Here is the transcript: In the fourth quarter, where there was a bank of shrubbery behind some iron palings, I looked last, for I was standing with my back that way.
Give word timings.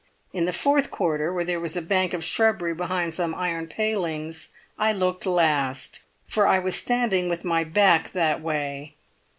In 0.33 0.45
the 0.45 0.51
fourth 0.51 0.89
quarter, 0.89 1.31
where 1.31 1.43
there 1.43 1.59
was 1.59 1.77
a 1.77 1.79
bank 1.83 2.15
of 2.15 2.23
shrubbery 2.23 2.73
behind 2.73 3.13
some 3.13 3.35
iron 3.35 3.67
palings, 3.67 4.49
I 4.79 4.91
looked 4.93 5.27
last, 5.27 6.05
for 6.25 6.47
I 6.47 6.57
was 6.57 6.75
standing 6.75 7.29
with 7.29 7.45
my 7.45 7.63
back 7.63 8.11
that 8.13 8.41
way. 8.41 8.95